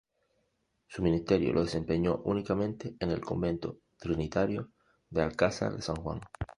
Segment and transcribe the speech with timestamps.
[0.87, 4.71] Su ministerio lo desempeñó únicamente en el convento trinitario
[5.11, 6.19] de Alcázar de San Juan.